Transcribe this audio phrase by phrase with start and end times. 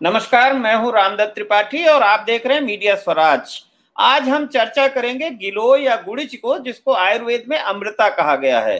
[0.00, 3.54] नमस्कार, मैं हूँ रामदत्त त्रिपाठी और आप देख रहे हैं मीडिया स्वराज।
[3.96, 8.76] आज हम चर्चा करेंगे गिलो या गुड़िच को जिसको आयुर्वेद में अमृता कहा गया है।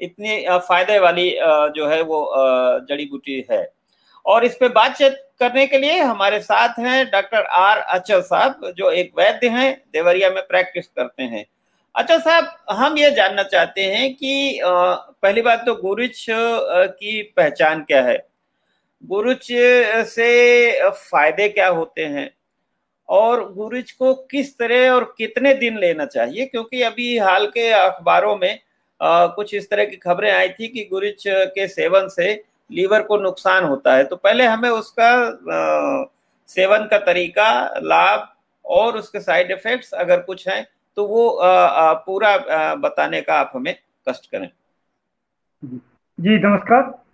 [0.00, 1.30] इतनी फ़ायदे वाली
[1.76, 2.32] जो है वो
[2.88, 3.62] जड़ी बूटी है।
[4.26, 8.90] और इस पे बातचीत करने के लिए हमारे साथ हैं डॉक्टर आर अचल साहब, जो
[8.90, 11.44] एक वैद्य हैं, देवरिया में प्रैक्टिस करते हैं।
[11.94, 18.02] अच्छा साहब, हम ये जानना चाहते हैं कि पहली बात तो गुरिच की पहचान क्या
[18.02, 18.18] है?
[19.04, 19.46] गुरुच
[20.08, 22.30] से फ़ायदे क्या होते हैं?
[23.08, 26.46] और गुरुच को किस तरह और कितने दिन लेना चाहिए?
[26.46, 28.58] क्योंकि अभी हाल के अखबारों में
[29.00, 33.16] आ, कुछ इस तरह की खबरें आई थी कि गुरुच के सेवन से लीवर को
[33.16, 35.10] नुकसान होता है। तो पहले हमें उसका
[35.52, 36.04] आ,
[36.48, 38.28] सेवन का तरीका लाभ
[38.64, 43.34] और उसके साइड इफेक्ट्स अगर कुछ हैं तो वो आ, आ, पूरा आ, बताने का
[43.34, 43.74] आप हमें
[44.08, 44.50] कष्ट करें।
[45.64, 47.07] जी नमस्कार।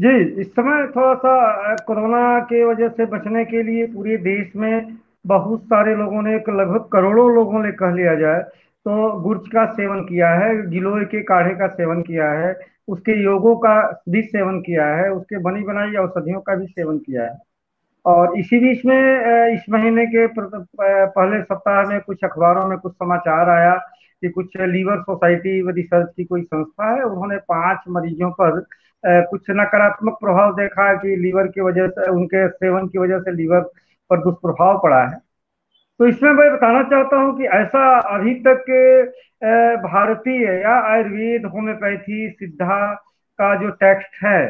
[0.00, 4.96] जी, इस समय थोड़ा सा कोरोना के वजह से बचने के लिए पूरे देश में
[5.26, 8.40] बहुत सारे लोगों ने लगभग करोड़ों लोगों ने कह लिया जाए
[8.86, 12.54] तो गुर्ज का सेवन किया है, गिलोय के काढ़े का सेवन किया है,
[12.88, 13.74] उसके योगों का
[14.08, 17.38] भी सेवन किया है, उसके बनी बनाई औषधियों का भी सेवन किया है।
[18.04, 23.48] और इसी बीच में इस महीने के पहले सप्ताह में कुछ अखबारों में कुछ समाचार
[23.50, 23.74] आया
[24.22, 28.60] कि कुछ लीवर सोसाइटी रिसर्च की कोई संस्था है, उन्होंने पाँच मरीजों पर
[29.04, 33.32] कुछ नकारात्मक प्रभाव देखा है कि लीवर की वजह से, उनके सेवन की वजह से
[33.32, 33.60] लीवर
[34.10, 35.18] पर दुष्प्रभाव पड़ा है।
[36.00, 38.64] तो इसमें मैं बताना चाहता हूँ कि ऐसा अभी तक
[39.82, 42.94] भारतीय या आयुर्वेद, होम्योपैथी, सिद्धा
[43.38, 44.40] का जो टेक्स्ट है,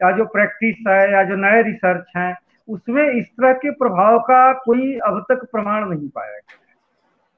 [0.00, 2.34] या जो प्रैक्टिस है, या जो नए रिसर्च है,
[2.68, 6.58] उसमें इस तरह के प्रभाव का कोई अब तक प्रमाण नहीं पाया गया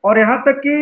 [0.04, 0.76] और यहाँ तक कि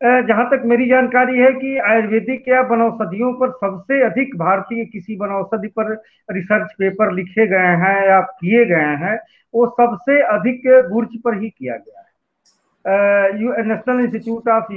[0.00, 5.68] जहाँ तक मेरी जानकारी है कि आयुर्वेदिक या वनौषधियों पर सबसे अधिक भारतीय किसी वनौषधि
[5.68, 5.92] पर
[6.28, 9.16] रिसर्च पेपर लिखे गए हैं या किए गए हैं,
[9.54, 12.04] वो सबसे अधिक गुर्ज पर ही किया गया है।
[13.64, 14.72] National institute of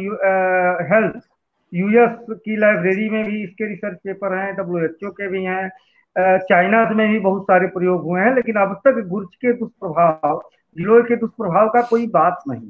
[0.94, 1.20] health
[1.74, 5.70] US की लाइब्रेरी में भी इसके रिसर्च पेपर हैं डब्ल्यू एच के भी हैं
[6.42, 10.38] चाइना में भी बहुत सारे प्रयोग हुए हैं, लेकिन अब तक गुर्ज के दुष्प्रभाव
[10.78, 12.70] गिलोय के दुष्प्रभाव का कोई बात नहीं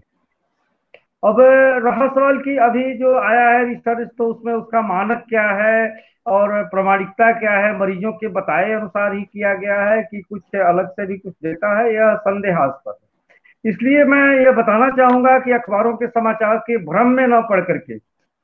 [1.24, 1.38] अब
[1.86, 5.80] रहा सवाल की अभी जो आया है रिसर्च तो उसमें उसका मानक क्या है
[6.28, 10.90] और प्रमाणिकता क्या है, मरीजों के बताए अनुसार ही किया गया है कि कुछ अलग
[10.90, 12.96] से भी कुछ देता है यह संदेहास्पद
[13.66, 17.98] इसलिए मैं ये बताना चाहूँगा कि अखबारों के समाचार के भ्रम में न पढ़ करके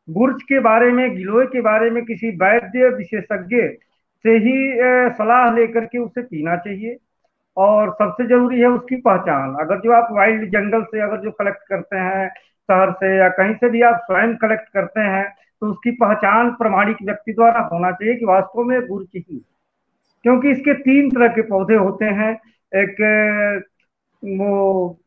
[0.07, 3.61] गुर्ज के बारे में, गिलोय के बारे में किसी वैद्य विशेषज्ञ
[4.25, 4.55] से ही
[5.17, 6.97] सलाह लेकर के उसे पीना चाहिए
[7.57, 11.67] और सबसे ज़रूरी है उसकी पहचान। अगर जो आप वाइल्ड जंगल से अगर जो कलेक्ट
[11.69, 12.29] करते हैं
[12.69, 15.25] शहर से या कहीं से भी आप स्वयं कलेक्ट करते हैं
[15.61, 19.43] तो उसकी पहचान प्रमाणिक व्यक्ति द्वारा होना चाहिए कि वास्तव में की ही
[20.25, 22.31] क्योंकि इसके तीन तरह के पौधे होते हैं,
[22.71, 22.95] एक
[24.23, 24.99] वो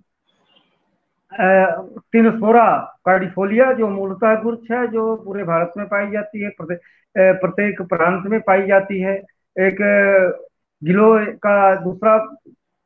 [2.12, 2.66] टिनोसोरा
[3.06, 6.50] कार्डिफोलिया, जो मूलतः गुर्च है, जो पूरे भारत में पाई जाती है
[7.34, 9.14] प्रत्येक प्रांत में पाई जाती है।
[9.56, 9.76] एक
[10.82, 12.16] गिलो का दूसरा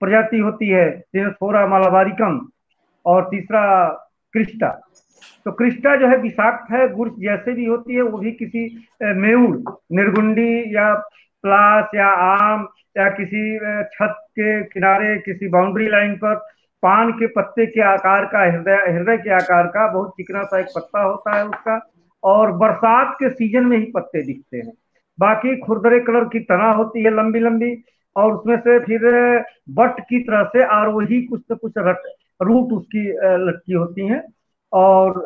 [0.03, 2.41] प्रजाति होती है, टिनोसोरा मालाबारिकम,
[3.05, 3.65] और तीसरा
[4.35, 4.69] क्रिस्टा
[5.47, 8.65] तो क्रिस्टा जो है विषाक्त है गुड़ जैसे भी होती है, वो भी किसी
[9.03, 9.63] मेउर
[9.93, 10.93] निर्गुंडी या
[11.45, 12.67] प्लास या आम
[12.97, 13.59] या किसी
[13.93, 16.35] छत के किनारे, किसी बाउंड्री लाइन पर
[16.83, 20.67] पान के पत्ते के आकार का, हृदय हृदय के आकार का बहुत चिकना सा एक
[20.77, 21.79] पत्ता होता है उसका,
[22.23, 24.73] और बरसात के सीज़न में ही पत्ते दिखते हैं।
[25.19, 27.77] बाकी खुरदरे कलर की तना होती है लंबी लंबी
[28.17, 29.01] और उसमें से फिर
[29.71, 32.03] बट की तरह से और वही कुछ न कुछ रट
[32.43, 33.09] रूट उसकी
[33.47, 34.23] लटकी होती हैं।
[34.73, 35.25] और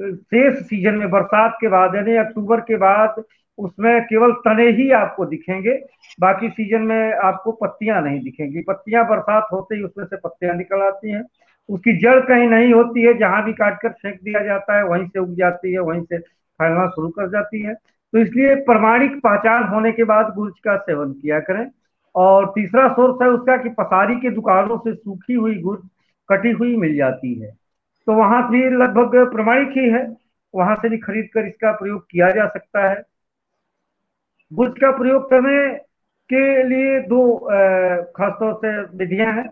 [0.00, 3.22] शेष सीज़न में बरसात के बाद, यानी अक्टूबर के बाद,
[3.58, 5.72] उसमें केवल तने ही आपको दिखेंगे।
[6.20, 10.82] बाकी सीज़न में आपको पत्तियाँ नहीं दिखेंगी। पत्तियाँ बरसात होते ही उसमें से पत्तियाँ निकल
[10.82, 11.22] आती हैं।
[11.68, 15.06] उसकी जड़ कहीं नहीं होती है। जहाँ भी काट कर फेंक दिया जाता है, वहीं
[15.06, 19.64] से उग जाती है, वहीं से फैलना शुरू कर जाती है। तो इसलिए प्रमाणिक पहचान
[19.64, 21.66] होने के बाद गुर्ज का सेवन किया करें।
[22.14, 25.78] और तीसरा सोर्स है उसका कि पसारी के दुकानों से सूखी हुई गुड़
[26.28, 27.50] कटी हुई मिल जाती है।
[28.06, 30.06] तो वहाँ भी लगभग प्रमाणिक ही है।
[30.54, 33.02] वहाँ से भी खरीद कर इसका प्रयोग किया जा सकता है।
[34.52, 35.74] गुड़ का प्रयोग करने
[36.30, 37.22] के लिए दो
[38.16, 39.48] खासतौर से विधियाँ हैं।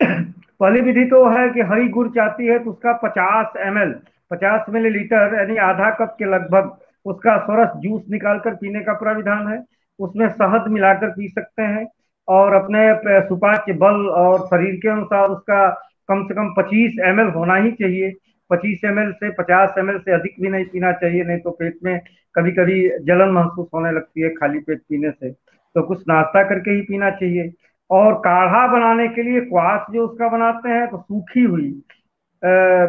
[0.00, 3.92] पहली विधि तो है कि हरी गुड़ चाहती है तो उसका 50 एम एल,
[4.30, 6.76] पचास मिलीलीटर यानी आधा कप के लगभग
[7.06, 9.62] उसका सरस जूस निकालकर पीने का प्राविधान है।
[9.98, 11.84] उसमें शहद मिलाकर पी सकते हैं।
[12.28, 15.68] और अपने सुपाच्य बल और शरीर के अनुसार उसका
[16.08, 18.12] कम से कम 25 एम होना ही चाहिए।
[18.50, 22.00] 25 एम से 50 एम से अधिक भी नहीं पीना चाहिए, नहीं तो पेट में
[22.34, 26.70] कभी कभी जलन महसूस होने लगती है खाली पेट पीने से। तो कुछ नाश्ता करके
[26.70, 27.52] ही पीना चाहिए।
[27.90, 31.68] और काढ़ा बनाने के लिए क्वास जो उसका बनाते हैं तो सूखी हुई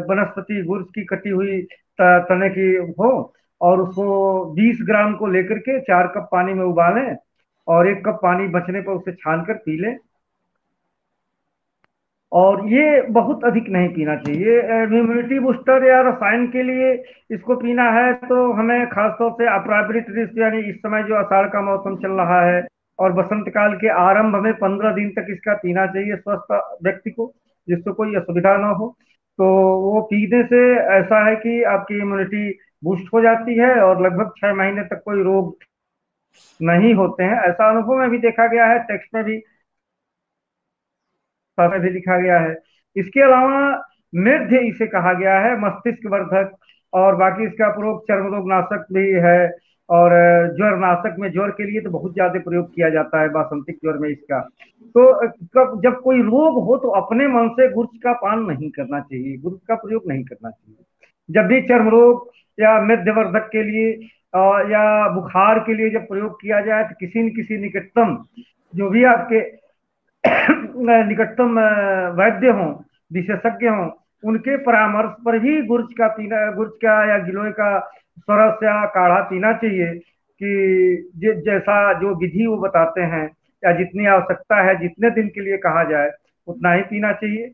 [0.10, 1.62] वनस्पति गुर्ज की कटी हुई
[2.00, 2.66] तने की
[3.00, 3.10] हो
[3.62, 4.08] और उसको
[4.56, 7.16] 20 ग्राम को लेकर के चार कप पानी में उबालें
[7.68, 9.98] और एक कप पानी बचने पर उसे छान कर पी लें।
[12.32, 16.92] और ये बहुत अधिक नहीं पीना चाहिए। इम्यूनिटी बूस्टर या रसायन के लिए
[17.32, 20.06] इसको पीना है तो हमें खासतौर से अपराबरित
[20.38, 22.66] यानी इस समय जो अषाढ़ का मौसम चल रहा है
[23.00, 26.52] और बसंत काल के आरंभ में पंद्रह दिन तक इसका पीना चाहिए स्वस्थ
[26.84, 27.32] व्यक्ति को
[27.68, 28.96] जिससे कोई असुविधा ना हो।
[29.40, 29.46] तो
[29.82, 30.60] वो पीने से
[30.94, 32.50] ऐसा है कि आपकी इम्यूनिटी
[32.84, 35.56] बूस्ट हो जाती है और लगभग छह महीने तक कोई रोग
[36.60, 39.38] नहीं होते हैं। ऐसा अनुभव में भी देखा गया है टेक्स्ट में भी
[41.58, 42.56] भी लिखा गया है।
[42.96, 43.60] इसके अलावा
[44.16, 46.52] मृध्य इसे कहा गया है मस्तिष्क वर्धक
[46.94, 49.52] और बाकी इसका प्रयोग चर्म रोग नाशक भी है,
[49.90, 50.12] और
[50.58, 53.98] ज्वर नाशक में, ज्वर के लिए तो बहुत ज़्यादा प्रयोग किया जाता है, बासंतिक ज्वर
[53.98, 54.40] में इसका।
[54.96, 59.38] तो जब कोई रोग हो तो अपने मन से गुर्ज का पान नहीं करना चाहिए,
[59.38, 60.84] गुर्ज का प्रयोग नहीं करना चाहिए।
[61.30, 63.92] जब भी चर्म रोग या मध्यवर्धक के लिए
[64.72, 68.26] या बुखार के लिए जब प्रयोग किया जाए तो किसी न किसी निकटतम
[68.76, 69.40] जो भी आपके
[71.04, 71.60] निकटतम
[72.22, 72.84] वैद्य हों
[73.14, 73.90] विशेषज्ञ हों
[74.26, 77.80] उनके परामर्श पर ही गुर्ज का पीना गुर्ज का या गिलोय का
[78.20, 79.94] सरस या काढ़ा पीना चाहिए
[80.44, 83.28] कि जैसा जो विधि वो बताते हैं
[83.66, 86.12] या जितनी आवश्यकता है जितने दिन के लिए कहा जाए
[86.48, 87.52] उतना ही पीना चाहिए।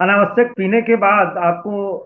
[0.00, 1.98] अनावश्यक पीने के बाद आपको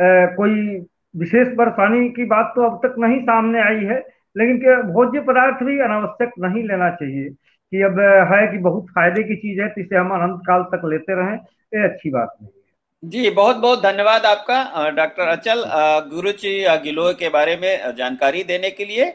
[0.00, 3.98] आ, कोई विशेष परेशानी की बात तो अब तक नहीं सामने आई है,
[4.36, 8.00] लेकिन भोज्य पदार्थ भी अनावश्यक नहीं लेना चाहिए कि अब
[8.32, 11.36] है कि बहुत फ़ायदे की चीज़ है तो इसे हम अनंत काल तक लेते रहें,
[11.72, 12.62] ये अच्छी बात नहीं है।
[13.02, 15.64] जी बहुत बहुत धन्यवाद आपका डॉक्टर अचल
[16.10, 16.52] गुरुचि
[16.84, 19.12] गिलोय के बारे में जानकारी देने के लिए।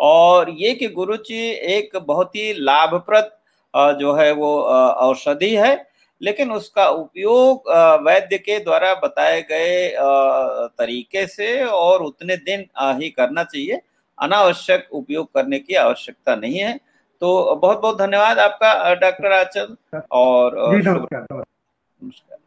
[0.00, 1.40] और ये कि गुरुचि
[1.74, 3.30] एक बहुत ही लाभप्रद
[4.00, 5.74] जो है वो औषधि है
[6.22, 7.70] लेकिन उसका उपयोग
[8.04, 9.90] वैद्य के द्वारा बताए गए
[10.78, 12.64] तरीके से और उतने दिन
[13.00, 13.80] ही करना चाहिए।
[14.18, 16.76] अनावश्यक उपयोग करने की आवश्यकता नहीं है।
[17.22, 19.76] तो बहुत बहुत धन्यवाद आपका डॉक्टर आचल
[20.12, 22.38] और नमस्कार।